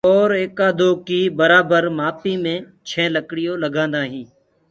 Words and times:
اور 0.09 0.29
ايڪآ 0.39 0.67
دو 0.79 0.89
ڪي 1.07 1.19
برآبر 1.39 1.83
مآپي 1.97 2.33
مي 2.43 2.55
ڇي 2.87 3.05
لڪڙيو 3.15 3.53
لگآندآ 3.63 4.01
هينٚ 4.11 4.29